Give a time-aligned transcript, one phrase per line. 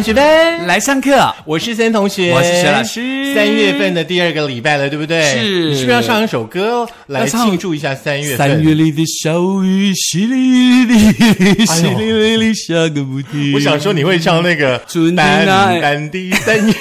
[0.00, 3.34] 三学班来上课，我是森同学，我是薛老师。
[3.34, 5.22] 三月份的第二个礼拜了，对不对？
[5.24, 8.38] 是你是不是要唱一首歌来庆祝一下三月份？
[8.38, 13.52] 三月里的小雨，淅沥沥，淅沥沥沥下个不停。
[13.52, 16.72] 我想说你会唱那个春天淡来淡的三月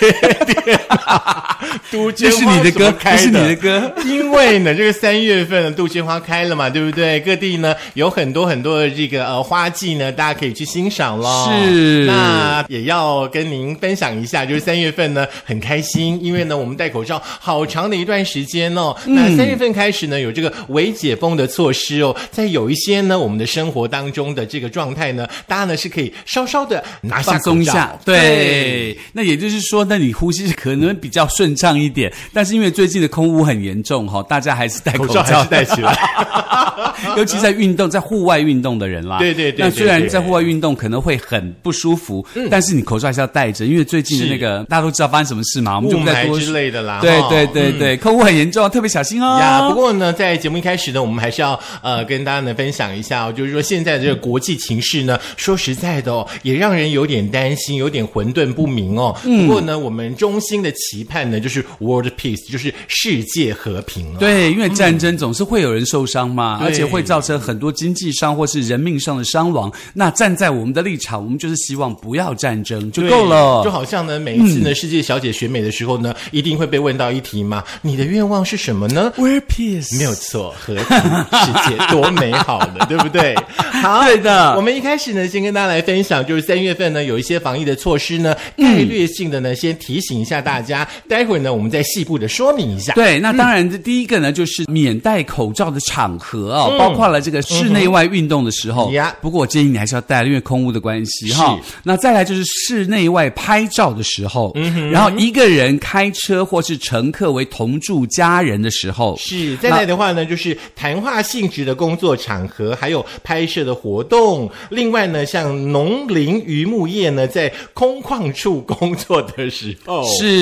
[0.63, 0.78] 天，
[1.91, 3.91] 杜鹃这是花你的歌这是你的歌。
[4.05, 7.19] 因为呢，这个三月份，杜鹃花开了嘛，对不对？
[7.21, 11.51] 各地呢有很多很多的这个呃花季呢，大家可以去欣赏咯。
[11.51, 18.95] 是那也要跟您分享一下，就是三月份呢很开心，因为呢我们戴口罩好长的一段时间哦。
[19.05, 35.97] 嗯那三月份开始呢有这个微解封的措施哦，在有一些呢我们的生活当中的这个状态呢，大家呢是可以稍稍的拿下松口罩一下，对，那也就是说，那你呼吸是可能比较顺畅一点，但是因为最近的空污很严重哈，大家还是戴口口罩戴起来。
[37.15, 39.19] 尤其在运动、在户外运动的人啦。
[39.19, 46.99] 对对对那虽然在户外运动可能会很不舒服，但是你口罩还是要戴着，因为最近的那个大家都知道发生什么事嘛，我们就雾霾不再多之类的啦。
[47.01, 49.39] 对对对对，空污很严重，特别小心哦。
[49.39, 59.15] 呀，不过呢，在节目一开始呢，我们还是要呃跟大家呢分享一下哦，就是说现在的这个国际情势呢，说实在的哦，也让人有点担心，有点混沌不明哦。
[59.23, 64.19] 嗯不过呢，我们中心的期盼呢，就是 world peace，就是世界和平了。
[64.19, 69.71] 对，因为战争总是会有人受伤嘛，对而且会造成很多经济上或是人命上的伤亡。
[69.93, 73.63] 那站在我们的立场，我们就是希望不要战争就够了。
[73.63, 83.35] 就好像呢，每一次呢，世界小姐选美的时候呢，一定会被问到一题嘛，你的愿望是什么呢？We're peace，没有错，和平世界多美好的， 对不对？
[83.81, 90.58] 好，对的我们一开始呢，先跟大家来分享，就是三月份呢有一些防疫的措施呢，概略性的呢先提醒一下大家，
[91.07, 92.93] 待会儿呢我们再细部的说明一下。
[92.93, 98.91] 对，那当然，这第一个呢，就是免戴口罩的场合哦，包括了这个室内外运动的时候。
[98.91, 101.73] 呀不过我建议你还是要戴，因为空污的关系哈是。
[101.83, 104.53] 那再来就是室内外拍照的时候，
[104.91, 114.49] 然后一个人开车或是乘客为同住家人的时候，是，再来的话呢，就是谈话性质的工作场合，还有拍摄的活动。
[114.69, 120.38] 另外呢，像农林渔牧业呢，在空旷处工作的时候，是，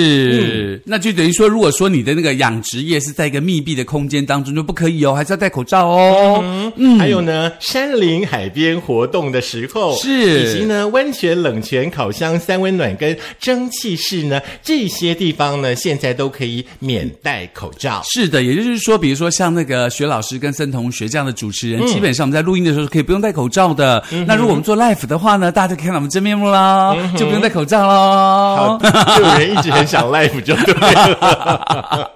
[0.85, 6.43] 那就等于说，如果说你的那个养殖业是在一个密闭的空间当中，就不可以哦，还是要戴口罩哦。
[6.75, 10.09] 嗯，还有呢，山林海边活动的时候，是
[10.41, 18.01] 以及呢，温泉、冷泉、烤箱、三温暖跟蒸汽室呢，这些地方呢，现在都可以免戴口罩。
[18.05, 24.03] 是的，也就是说，比如说像那个薛老师跟森同学这样的主持嗯人，基本上我们在录音的时候是可以不用戴口罩的。
[24.25, 28.79] 那如果我们做 live 的话呢，大家就可以看到我们真面目啦，就不用戴口罩好，喽。
[29.17, 32.11] 就有人一直很想 life 就对了。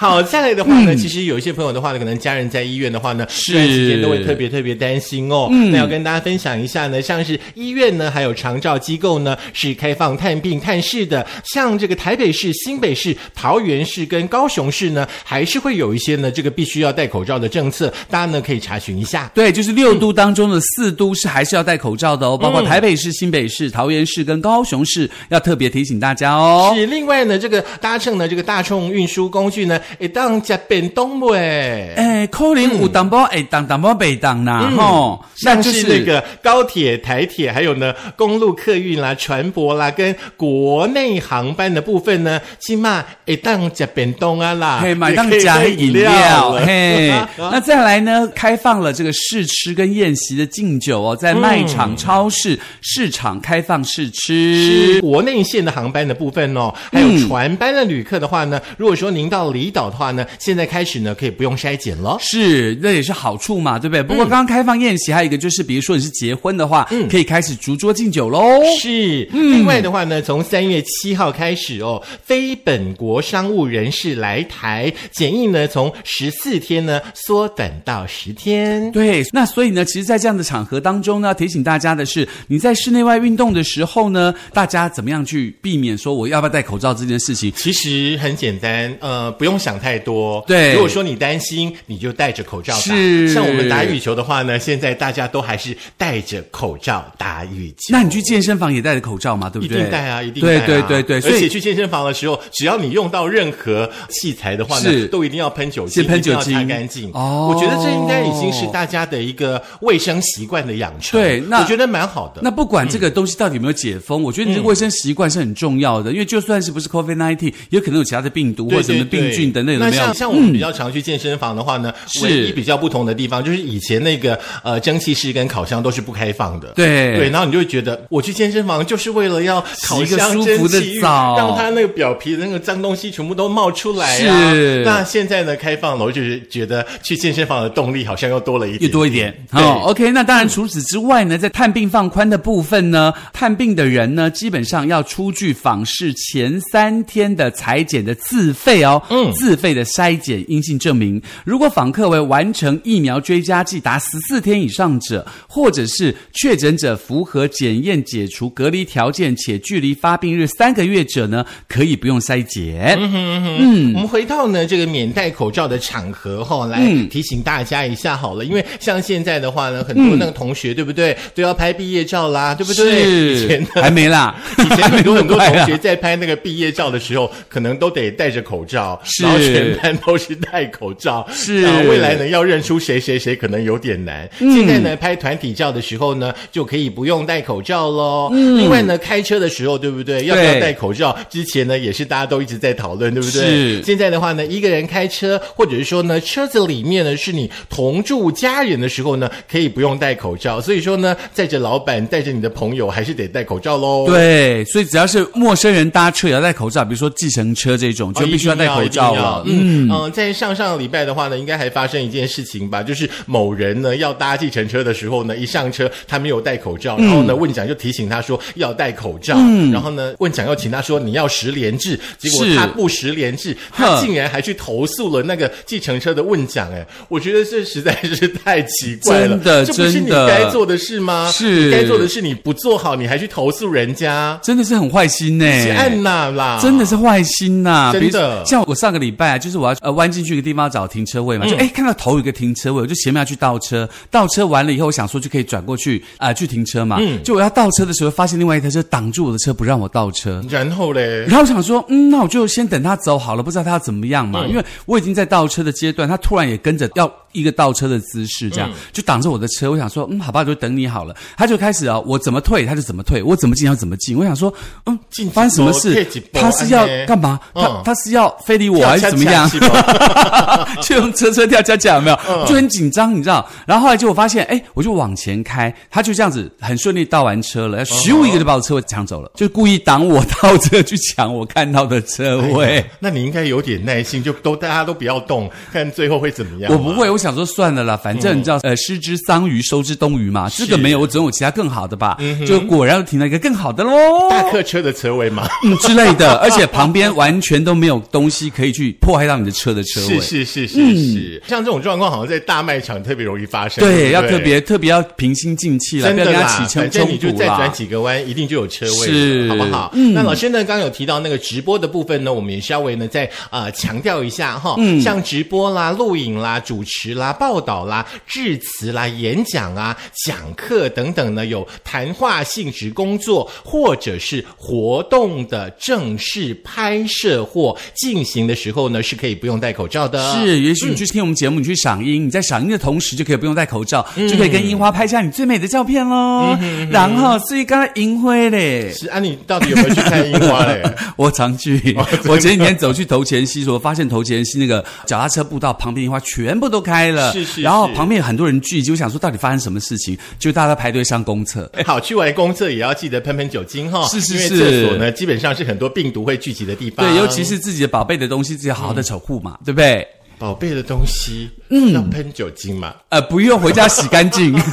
[0.00, 5.46] 好，下来的话呢，其实有一些朋友的话呢，可能家人在医院的话呢，这段时间都会特别特别担心哦。
[5.70, 11.26] 那要跟大家分享一下呢，像是医院呢，还有长照机构呢，是开放探病探视的。
[11.44, 19.30] 像这个台北市、新北市、桃园市跟高雄市呢，还是会有一些呢，这个必须要戴口罩的政策，大家呢可以查询一下。
[19.34, 26.72] 对，就是六都当中的四都是还是要戴口罩的哦，包括台北市、新北市、桃园市跟高雄市，要特别提醒大家哦。
[26.74, 31.92] 是，另外呢，这个搭乘呢，这个大众运输工具呢，一当加变动喂。
[31.96, 35.90] 哎，可能有淡薄哎当当包北当啦吼，像那就是。
[35.90, 48.28] 那个高铁、台铁，还有呢公路客运啦、船舶啦，跟国内航班的部分呢，起码一当加变动啊啦，嘿，买当加饮料嘿，那再来呢？
[48.34, 54.94] 开放了这个试吃跟宴席的敬酒哦，在卖场、超市、市场开放试吃。
[54.94, 55.00] 是。
[55.00, 62.18] 国内线的航班的部分哦，还有船班的旅客的话呢，如果说您到离岛的话呢，现在开始呢可以不用筛检了。
[62.20, 64.02] 是，那也是好处嘛，对不对？
[64.02, 68.40] 不过刚刚开放宴席，还有一个就是，比如说你是结婚的话，嗯可以开始逐桌敬酒喽。
[68.80, 78.90] 是，另外的话呢，从三月七号开始哦，非本国商务人士来台检疫呢，从十四天呢缩短到十天。
[78.90, 87.52] 对，那所以呢，其实，在这样的场合当中呢，提醒大家的是，你在室内外运动的时候呢，大家怎么样去避免说我要不要戴口罩这件事情？
[87.56, 90.42] 其实很简单，呃，不用想太多。
[90.46, 92.80] 对如果说你担心，你就戴着口罩打。
[92.80, 97.88] 是像我们打羽球的话呢，现在大家都还是戴着口罩打羽球。
[97.90, 99.80] 那你去健身房也戴着口罩嘛，对不对一？
[99.82, 100.66] 定戴啊，一定戴、啊。
[100.66, 107.10] 对对对对，所以而且去健身房的时候，只要你用到任何器材的话呢，是都一定要喷酒精，先喷酒精擦干净。
[107.12, 111.20] 哦我觉得这应该已经是大家的一个卫生习惯的养成。
[111.20, 112.40] 对那我觉得蛮好的。
[112.42, 120.14] 那不管这个东西到底有没有解封，我觉得你这个卫生习惯是很重要的，因为就算是不是 COVID nineteen，也有可能有其他的病毒或者什么病菌等那像。
[120.20, 126.72] 像我们比较常去健身房的话呢，是唯一比较不同的地方就是以前那个呃蒸汽室跟烤箱都是不开放的。
[126.74, 134.52] 对对，然后你就会觉得我去健身房就是为了要烤洗一个箱舒服的澡让它那个表皮的那个脏东西全部都冒出来啊。
[134.52, 139.32] 是那现在呢开放了，我就是觉得去健身房的动力好像又多了一点，又多一点。
[139.52, 151.20] 对哦，OK，那当然除此之外呢，在探病放宽的部分呢，探病的人呢，基本上要出具访视前三天的裁剪的自费哦，嗯，自费的筛检阴性证明。
[151.44, 162.98] 如果访客为完成疫苗追加剂达十四天以上者，或者是确诊者符合检验解除隔离条件且距离发病日三个月者呢，可以不用筛检。
[163.00, 167.08] 嗯，我们回到呢这个免戴口罩的场合哈、来嗯。
[167.08, 173.02] 提醒大家一下好了，因为像现在的话呢，很多那个同学、对不对，都要拍毕业照啦，对不对？
[173.34, 184.28] 以前是，还没啦，以前很多很多 同学在拍那个毕业照的时候，可能都得戴着口罩，是然后全班都是戴口罩，是然后未来呢要认出谁谁谁可能有点难。
[184.40, 188.30] 嗯现在呢拍团体照的时候呢，就可以不用戴口罩喽。
[188.32, 190.24] 另外呢开车的时候，对不对？
[190.26, 191.16] 要不要戴口罩？
[191.30, 193.40] 之前呢也是大家都一直在讨论，对不对？
[193.40, 200.60] 是现在的话呢，一个人开车，或者是说呢车子里面呢是你同住家人的时候呢，可以不用戴口罩。
[200.60, 204.06] 所以说呢，载着老板，带着你的朋友，还是得戴口罩喽。。
[204.06, 209.42] 对，所以只要是陌生人搭车也要戴口罩，比如说计程车这种，就必须要戴口罩了。
[209.46, 219.36] 嗯嗯、在上上个礼拜的话呢，应该还发生一件事情吧，就是某人呢要搭计程车的时候呢，一上车他没有戴口罩，然后呢问讲就提醒他说要戴口罩，
[219.72, 231.30] 然后呢问讲又请他说你要十连制，结果他不十连制，他竟然还去投诉了那个计程车的问讲，哎，我觉得这实在是太奇怪了，真的这不是你该做的事吗？
[231.30, 231.60] 是。
[231.60, 238.42] 你该做的事你不做好，你还去投诉人家，真的是很坏心呢、是安娜啦，真的是坏心呐、真的。
[238.46, 246.98] 像我上个礼拜啊，就是我要呃弯进去一个地方找停车位嘛，就哎看到头有一个停车位，我就前面要去倒车，倒车完了以后，我想说就可以转过去啊、去停车嘛。
[247.00, 250.42] 嗯，就我要倒车的时候，发现另外一台车挡住我的车，不让我倒车。
[250.48, 254.46] 然后嘞，然后我想说，嗯，那我就先等他走好了，不知道他要怎么样嘛。
[254.46, 259.70] 因为我已经在倒车的阶段，他突然也跟着要一个倒车的姿势，这样、就挡着我的车。
[259.70, 261.14] 我想说，嗯，好吧，就等你好了。
[261.36, 264.16] 他就开始啊，我怎么退他就怎么退，我怎么进要怎么进。
[264.16, 264.52] 我想说，
[264.86, 267.38] 嗯进，发生什么事他是要干嘛？
[267.54, 269.48] 他嗯他是要非礼我怎么样？
[270.82, 272.18] 就用车车跳恰恰有没有？
[272.28, 273.48] 嗯就很紧张，你知道？
[273.66, 282.84] 然后后来就我发现，哎，我就往前开，他就这样子很顺利倒完车了，咻一个就把我车位抢走了，就故意挡我倒车去抢我看到的车位。
[282.98, 286.72] 那你应该有点耐心，就都大家都不要动，看最后会怎么样。
[286.72, 290.48] 我不会，我想说算了啦，反正你知道，呃，失之桑榆，收之东隅嘛。
[290.50, 292.16] 这个没有，我总有其他更好的吧？
[292.46, 293.92] 就果然停了一个更好的喽。
[294.28, 300.20] 大客车的车位嘛，嗯之类的，而且旁边完全都没有东西可以去迫害到你的车的车位。
[300.20, 303.82] 是是是是是，像这种状况好像在大卖场特别容易发生。
[303.82, 307.70] 对，不要特别特别要平心静气了，不要跟他真的啦，起冲反正你就再转。
[307.70, 309.92] 几个弯，一定就有车位，是好不好？
[310.12, 319.96] 那老师呢，刚刚有提到那个直播的部分呢，我们也稍微呢再呃强调一下哈，像直播啦、录影啦、主持啦、报道啦、致辞啦、演讲啊、
[320.26, 330.32] 讲课等等呢，有谈话性质工作或者是活动的正式拍摄或进行的时候呢，是可以不用戴口罩的。
[330.34, 336.56] 是，也许你去听我们节目，你去赏樱，你在赏樱的同时就可以不用戴口罩，就可以跟樱花拍下你最美的照片喽。
[336.90, 340.82] 然后，所以刚才樱灰嘞，是啊，你到底有没有去看樱花嘞？
[341.16, 341.96] 我常去。
[342.26, 351.70] 我前几天走去头前溪，说发现头前溪那个脚踏车步道旁边樱花全部都开了，是是然后旁边有很多人聚集，我想说到底发生什么事情，就大家都排队上公厕。
[351.84, 357.06] 好，去完公厕也要记得喷喷酒精哈、是是因为是厕所呢基本上是很多病毒会聚集的地方。
[357.06, 360.06] 对，尤其是自己的宝贝的东西，好好的守护嘛，对不对？
[360.38, 362.94] 宝贝的东西，嗯，要喷酒精嘛。
[363.10, 364.54] 呃，不用回家洗干净。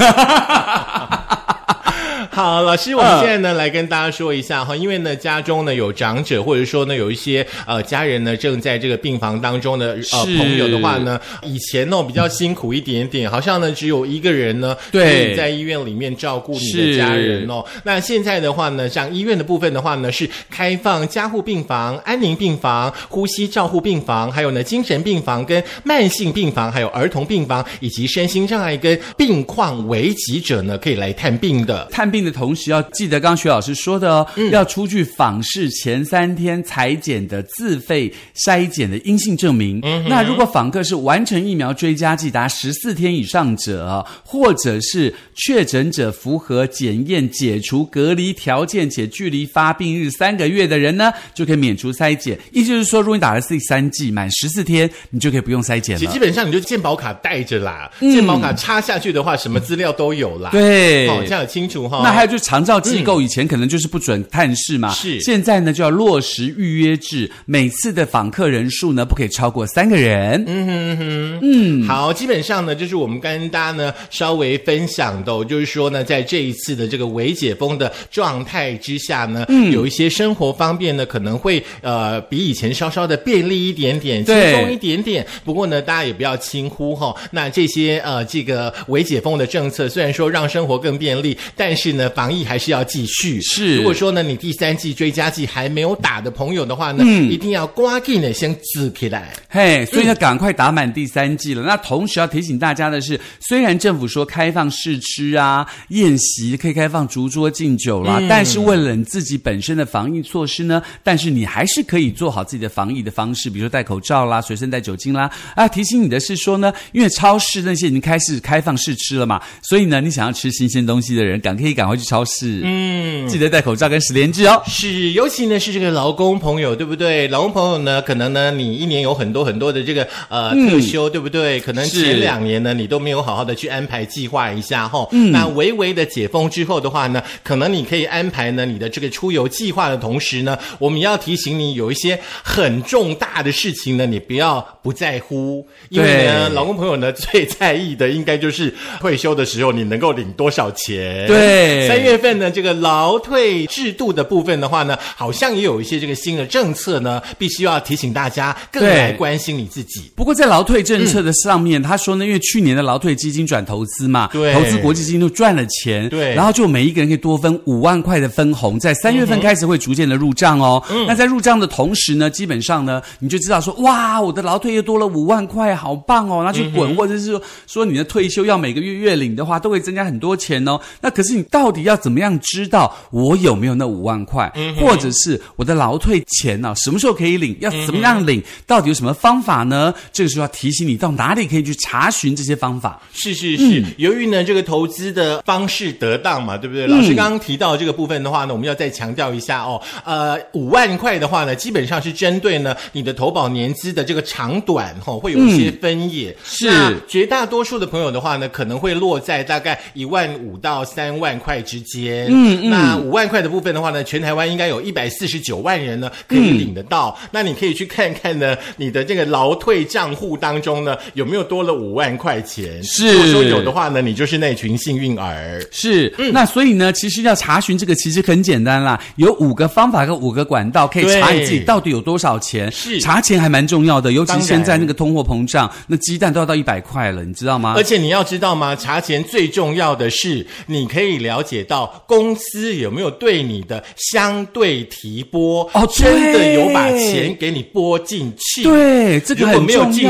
[2.38, 17.66] 好，老师，我们现在呢、来跟大家说一下哈，因为呢家中呢有长者，或者说呢有一些呃家人呢正在这个病房当中的呃是朋友的话呢，以前呢比较辛苦一点点，好像呢只有一个人呢对可以在医院里面照顾你的家人哦。
[17.84, 31.88] 那现在的话呢，像医院的部分的话呢，是开放加护病房、安宁病房、呼吸照护病房，还有呢精神病房跟慢性病房，还有儿童病房以及身心障碍跟病况危急者呢可以来探病的。
[31.90, 38.14] 探病的同时，要记得刚刚徐老师说的哦，要出具访视前三天裁剪的自费
[38.46, 39.82] 筛检的阴性证明。
[40.08, 52.38] 那如果访客是完成疫苗追加剂达十四天以上者，或者是确诊者符合检验解除隔离条件且距离发病日三个月的人呢，就可以免除筛检。
[52.52, 56.12] 意思就是说，如果你打了第三剂满十四天，你就可以不用筛检了。
[56.12, 60.50] 基本上你就健保卡带着啦，健保卡插下去的话，什么资料都有啦。
[60.52, 62.02] 对，哦，这样清楚哈。
[62.04, 65.20] 那还有就是长照机构以前可能就是不准探视嘛，是。
[65.22, 70.44] 现在呢就要落实预约制，每次的访客人数呢不可以超过三个人。
[70.48, 85.26] 嗯哼哼，嗯，好，基本上呢就是我们跟大家呢稍微分享的，就是说呢，在这一次的这个微解封的状态之下呢，嗯，有一些生活方面呢可能会呃比以前稍稍的便利一点点，轻松一点点。
[85.46, 87.16] 不过呢，大家也不要轻忽哈。
[87.32, 93.42] 那这些呃这个微解封的政策，虽然说让生活更便利，但是呢，防疫还是要继续。
[93.42, 99.34] 是，如果说呢，你第三季追加剂还没有打的朋友的话呢，嗯，一定要刮紧的先支起来。
[99.50, 101.64] 嘿，所以要赶快打满第三季了。
[101.64, 115.32] 那同时要提醒大家的是，虽然政府说开放试吃啊、宴席可以开放烛桌敬酒啦，但是为了你自己本身的防疫措施呢，但是你还是可以做好自己的防疫的方式，比如说戴口罩啦、随身带酒精啦。
[115.56, 124.62] 啊，提醒你的是说呢，因为超市那些已经开始开放试吃了嘛，所以呢，你想要吃新鲜东西的人，赶可以赶快去超市，嗯，记得戴口罩跟十连制哦。
[124.68, 127.28] 是，尤其呢是这个劳工朋友，对不对？
[127.30, 131.60] 劳工朋友呢，可能呢你一年有很多很多的这个呃特休，对不对？
[131.60, 135.08] 可能前两年呢你都没有好好的去安排计划一下哈。
[135.12, 151.28] 嗯那微微的解封之后的话呢，可能你可以安排呢你的这个出游计划的同时呢，我们要提醒你有一些很重大的事情呢，你不要不在乎，因为呢，劳工朋友呢最在意的应该就是退休的时候你能够领多少钱。
[151.28, 160.12] 对，三月份呢这个劳退制度的部分的话呢，好像也有一些这个新的政策呢，必须要提醒大家更来关心你自己。
[160.16, 170.82] 不过在劳退政策的上面，他说呢，因为去年的劳退基金转投资嘛，对，投资国际基金都赚了钱，对，然后就每一个人可以多分五万块的分红，在三月份开始会逐渐的入账哦。
[171.08, 180.80] 那在入账的同时呢，基本上呢，你就知道说，哇，我的劳退又多了五万块，好棒哦，那去滚，或者是说说你的退休要每个月月领的话，都会增加很多钱哦。
[181.02, 186.74] 那可是你到底要怎么样知道我有没有那五万块，或者是我的劳退钱呢？
[186.78, 187.56] 什么时候可以领？
[187.60, 188.44] 要怎么样领？
[188.66, 189.94] 到底有什么方法呢？
[190.12, 193.02] 这个时候要提醒你到哪里可以去查询这些方法。
[193.14, 196.88] 是是是，由于呢这个投资的方式得当嘛，对不对？
[196.88, 199.82] 老师刚刚提到这个部分的话呢，我们要再强调一下哦。
[200.04, 206.36] 呃，五万块的话呢，基本上是针对呢你的投保年资的这个长短哈，会有一些分野。
[206.44, 212.28] 是绝大多数的朋友的话呢，可能会落在大概一万五到三万块之间。
[212.30, 212.70] 嗯嗯。
[212.70, 217.18] 那五万块的部分的话呢，全台湾应该有一百四十九万人呢可以领得到。
[217.32, 222.84] 那你可以去看看呢，你的这个劳退账户当中呢有没有多了五万块钱？
[222.84, 225.64] 是，如果说有的话呢，你就是那群幸运儿。
[225.72, 232.72] 是，那所以呢，其实要查询这个其实很简单啦，有五个方法跟五个管道可以查你自己到底有多少钱。
[232.72, 237.74] 是，查钱还蛮重要的，尤其现在那个通货膨胀，那鸡蛋都要到一百块了，你知道吗？
[237.78, 238.76] 而且你要知道吗？
[238.76, 248.64] 查钱最重要的是，你可以了解到公司有没有对你的相对提拨哦，真的有把钱给你拨进去。
[248.64, 250.10] 对，这个如果没有进去，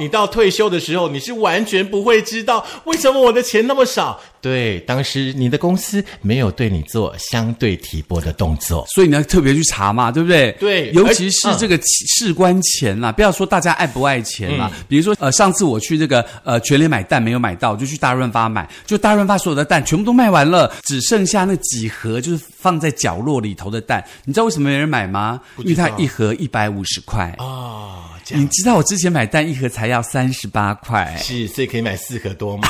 [0.00, 4.20] 你到退休的时候，你是完全不会知道为什么我的钱那么少。
[4.40, 10.52] 对，当时你的公司没有对你做相对提拨的动作，所以你要特别去查嘛，对不对？
[10.52, 14.70] 对，尤其是这个事关钱啦，不要说大家爱不爱钱嘛。
[14.88, 24.04] 比如说，呃，上次我去这个呃全联买蛋没有买到，就去大润发买，就大润发所有的蛋全部都卖完了，只剩下那几盒就是放在角落里头的蛋。
[24.24, 25.40] 你知道为什么没人买吗？
[25.58, 28.07] 因为它一盒一百五十块啊。
[28.36, 32.68] 你知道我之前买蛋一盒才要三十八块，是，所以可以买四盒多嘛？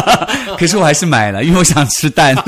[0.58, 2.34] 可是我还是买了，因为我想吃蛋。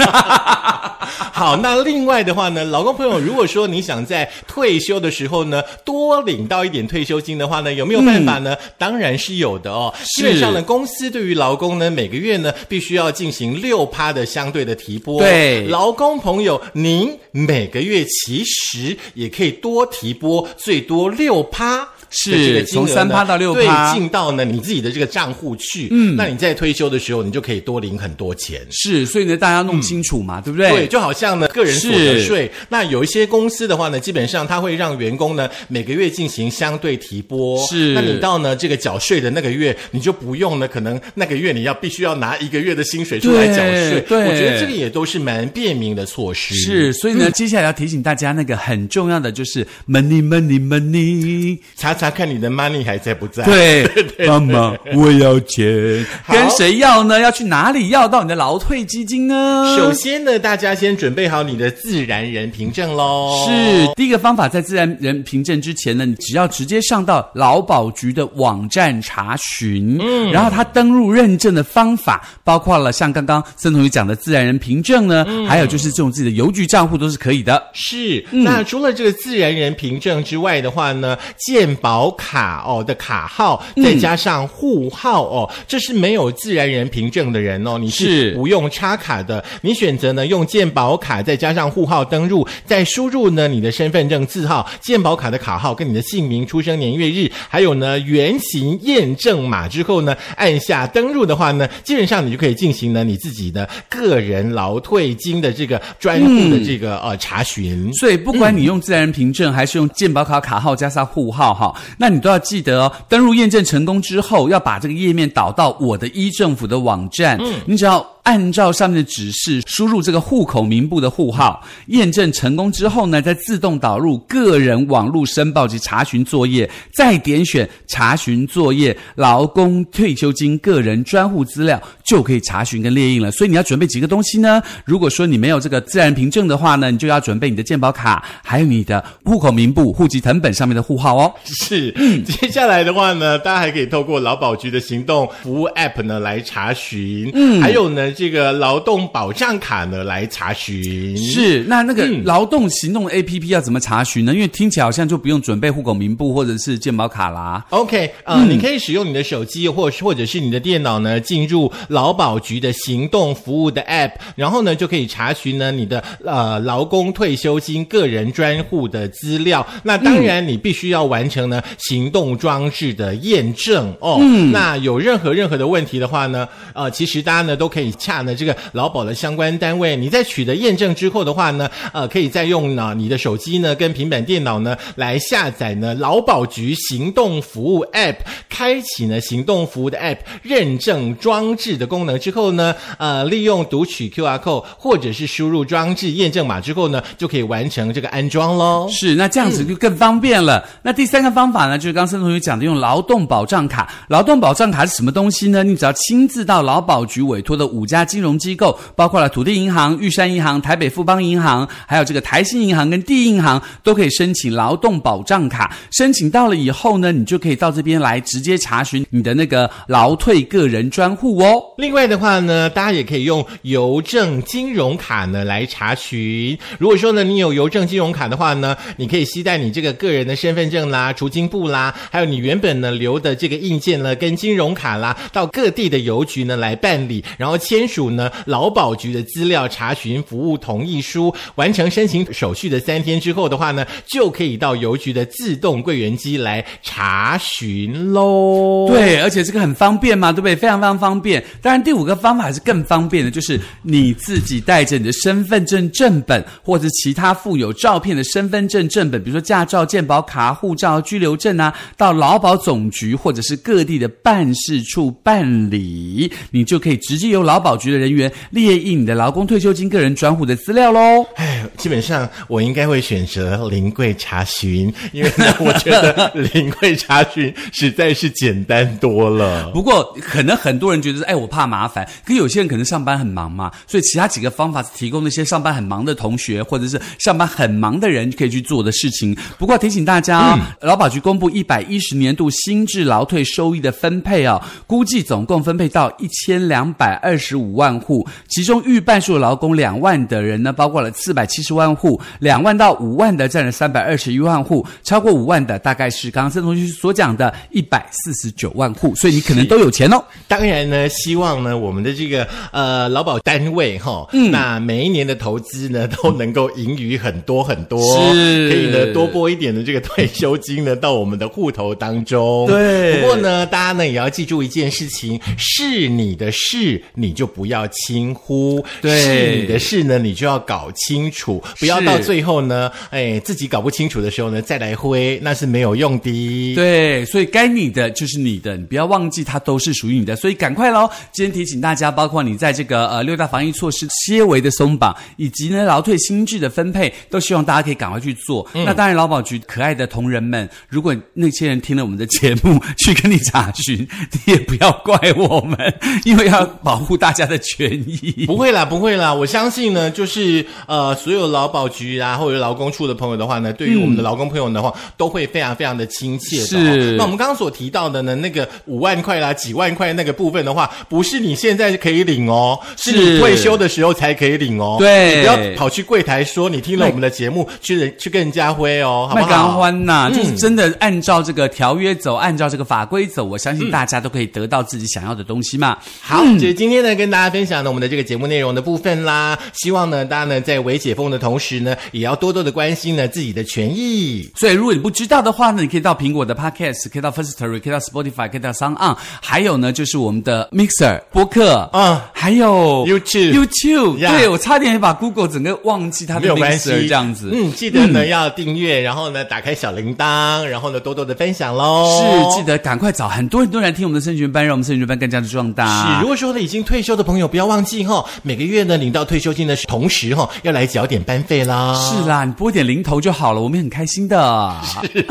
[1.32, 8.56] 好，那另外的话呢，老公朋友，如果说你想在退休的时候呢多领到一点退休金的话呢，有没有办法呢？
[8.78, 9.92] 当然是有的哦。
[10.16, 15.20] 基本上呢，公司对于劳工呢每个月呢必须要进行六趴的相对的提拨。
[15.20, 21.88] 对，劳工朋友，您每个月其实也可以多提拨最多六趴。
[22.08, 25.88] 是从三趴到六趴，对，进到呢你自己的这个账户去。
[25.90, 28.64] 嗯，那你在退休的时候，你就可以多领很多钱。
[28.70, 30.70] 是，所以呢，大家弄清楚嘛，对不对？
[30.70, 37.64] 对，就好像呢个人所得税，那有一些公司的话呢，基本上他会让员工呢每个月进行相对提拨。
[37.66, 44.00] 是，那你到呢这个缴税的那个月，你就不用呢，可能那个月你要必须要拿一个月的薪水出来缴税。
[44.08, 46.54] 对，我觉得这个也都是蛮便民的措施。
[46.54, 53.44] 是，所以呢，接下来要提醒大家，那个很重要的就是 money money money，查查看你的 money 还在不在。
[53.44, 53.86] 对，
[54.26, 57.20] 妈妈，我要钱，跟谁要呢？
[57.20, 59.76] 要去哪里要到你的劳退基金呢？
[59.76, 63.46] 首先呢，大家先准备好你的自然人凭证喽。
[63.46, 77.62] 是，第一个方法，在自然人凭证之前呢，你只要直接上到劳保局的网站查询，嗯，然后他登录认证的方法，包括了像刚刚孙同学讲的自然人凭证呢，还有就是这种自己的邮局账户都是可以的。
[77.72, 89.44] 是，那除了这个自然人凭证之外的话呢，健保卡哦的卡号，再加上户号哦，这是没有自然人凭证的人哦，你是不用插卡的。
[89.60, 107.90] 你选择呢用健保卡再加上户号登入，再输入呢你的身份证字号、健保卡的卡号跟你的姓名、出生年月日，还有呢原型验证码之后呢，按下登入的话呢，基本上你就可以进行呢你自己的个人劳退金的这个专户的这个呃查询。
[107.94, 118.04] 所以不管你用自然人凭证还是用健保卡卡号加上户号哈，那你都要记得哦，登入验证成功之后，要把这个页面导到我的一政府的网站，嗯，你只要。
[118.26, 133.30] 按照上面的指示输入这个户口名簿的户号，验证成功之后呢，再自动导入个人网络申报及查询作业，再点选查询作业劳工退休金个人专户资料，就可以查询跟列印了。
[133.30, 134.60] 所以你要准备几个东西呢？
[134.84, 141.32] 如果说你没有这个自然凭证的话呢，你就要准备你的健保卡，还有你的户口名簿、户籍成本上面的户号哦。
[141.44, 141.92] 是，
[142.24, 148.12] 接下来的话呢，大家还可以透过劳保局的行动服务 App 呢来查询，嗯，还有呢。
[148.16, 154.32] 这个劳动保障卡呢，来查询是那那个劳动行动 A P P 要怎么查询呢？
[154.32, 157.62] 因为听起来好像就不用准备户口名簿或者是健保卡啦。
[157.68, 169.66] OK，呃，你可以使用你的手机或或者是你的电脑呢，进入劳保局的行动服务的 App，然后呢就可以查询呢你的呃劳工退休金个人专户的资料。
[169.82, 174.18] 那当然你必须要完成呢行动装置的验证哦。
[174.52, 177.92] 那有任何任何的问题的话呢，呃，其实大家呢都可以。
[178.06, 198.88] 洽呢这个劳保的相关单位，你在取得验证之后的话呢，呃，可以再用呢你的手机呢跟平板电脑呢来下载呢劳保局行动服务 App，开启呢行动服务的 App 认证装置的功能之后呢，呃，利用读取 QR code 或者是输入装置验证码之后呢，就可以完成这个安装喽。
[198.88, 200.64] 是，那这样子就更方便了。
[200.82, 203.92] 那第三个方法呢，就是刚才同学讲的用劳动保障卡。
[204.08, 205.64] 劳动保障卡是什么东西呢？
[205.64, 207.95] 你只要亲自到劳保局委托的五家。
[207.96, 215.74] 家金融机构包括了土地银行、玉山银行、台北富邦银行，还有这个台新银行跟地银行，都可以申请劳动保障卡。
[215.90, 221.62] 申请到了以后呢，你就可以到这边来直接查询你的那个劳退个人专户哦。
[221.78, 226.58] 另外的话呢，大家也可以用邮政金融卡呢来查询。
[226.78, 237.75] 如果说呢你有邮政金融卡的话呢，你可以携带你这个个人的身份证啦、除金簿啦，还有你原本呢留的这个印件呢跟金融卡啦，到各地的邮局呢来办理，然后签。
[237.76, 248.88] 签署呢劳保局的资料查询服务同意书，完成申请手续的三天之后的话呢，就可以到邮局的自动柜员机来查询喽。
[248.88, 250.56] 对，而且这个很方便嘛，对不对？
[250.56, 251.44] 非常非常方便。
[251.60, 267.65] 当然，第五个方法是更方便的，就是你自己带着你的身份证正本或者其他附有照片的身份证正本，比如说驾照、健保卡、护照、居留证啊，到劳保总局或者是各地的办事处办理，你就可以直接由劳保。
[267.74, 271.24] 局的人员列印你的劳工退休金个人专户的资料喽。
[271.36, 279.70] 哎，基本上我应该会选择临柜查询，因为呢，我觉得临柜查询实在是简单多了。
[279.70, 282.06] 不过，可能很多人觉得，哎，我怕麻烦。
[282.26, 289.34] 可有些人可能上班很忙嘛，所以其他几个方法提供那些上班很忙的同学，或者是上班很忙的人可以去做的事情。
[289.58, 297.66] 不过提醒大家，劳保局公布一百一十年度新制劳退收益的分配哦，估计总共分配到一千两百二十五。
[297.66, 310.22] 五万户，其中预半数劳工两万的人呢，包括了四百七七十万户，两万到五万的占了三百二十一万户，超过五万的大概是刚刚郑同学所讲的一百四十九万户，所以你可能都有钱哦。
[310.46, 322.66] 当然呢，希望呢我们的这个呃劳保单位哈，嗯，那每一年的投资呢都能够盈余很多很多，是可以呢多拨一点的这个退休金呢到我们的户头当中。
[322.66, 336.74] 对不过呢，大家呢也要记住一件事情：是你的事，你就不要轻忽；对是你的事呢，你就要搞清楚，不要到最后呢，哎，自己搞不清楚的时候呢再来挥，那是没有用的。
[336.74, 341.08] 对，所以该你的就是你的，你不要忘记它都是属于你的，所以赶快喽！
[341.32, 348.66] 今天提醒大家，包括你在这个呃六大防疫措施些微的松绑，以及呢劳退薪制的分配，都希望大家可以赶快去做。
[348.72, 355.78] 那当然，劳保局可爱的同仁们，如果那些人听了我们的节目去跟你查询，你也不要怪我们，
[356.24, 358.46] 因为要保护大家的权益。
[358.46, 366.66] 不会啦，不会啦，我相信呢，就是呃，所有劳保局啊，或者劳工处的朋友的话呢，对于我们的劳工朋友的话，都会非常非常的亲切的、哦。
[366.66, 374.96] 是那我们刚刚所提到的呢，那个五万块啦、几万块那个部分的话，不是你现在可以领哦，是是你退休的时候才可以领哦。
[374.98, 379.76] 对你不要跑去柜台说你听了我们的节目去人去跟人家挥哦，好不好？
[379.76, 385.98] 欢呐，就是真的按照这个条约走，按照这个法规走，我相信大家都可以得到自己想要的东西嘛。
[386.20, 389.58] 好，就是今天呢，跟大家分享呢我们的这个节目内容的部分啦。
[389.72, 394.50] 希望呢，大家呢在微解封的同时呢，也要多多的关心呢自己的权益。
[394.56, 406.90] 所以，如果你不知道的话呢，你可以到苹果的 Podcast，可以到 First Story，可以到 Spotify，可以到 s o n On，还有呢，就是我们的 Mixer 播客嗯还有 YouTube YouTube，Yeah 对我差点也把 Google 整个忘记它的没有关系
[406.90, 407.50] Mixer 这样子。
[407.52, 412.50] 嗯，记得呢、要订阅，然后呢打开小铃铛，然后呢多多的分享喽。
[412.52, 416.14] 是，记得赶快找很多很多人来听我们的升学班，让我们升学班更加的壮大。
[416.16, 421.94] 是，如果说呢已经退休的朋友，不要忘记哈、每个月呢领到退休金的同时哈、要来缴点班费啦。
[421.94, 424.80] 是啦，你拨一点零头就好了，我们也很开心的。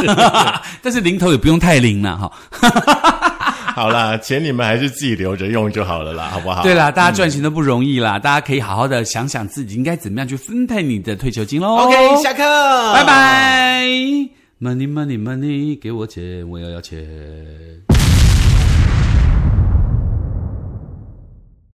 [0.81, 2.31] 但是零头也不用太零了哈。
[3.75, 6.63] 好啦，钱你们还是自己留着用就好了啦，好不好？
[6.63, 11.75] 对啦，大家赚钱都不容易啦，大家可以好好的想想自己应该怎么样去分配你的退休金喽。
[11.75, 12.41] ，OK，下课，
[12.93, 13.03] 拜。
[13.03, 13.85] 拜。
[14.61, 17.05] Money money money，给我钱，我要要钱。